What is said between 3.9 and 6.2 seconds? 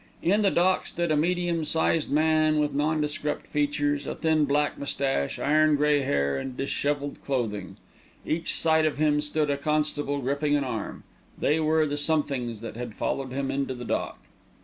a thin black moustache, iron grey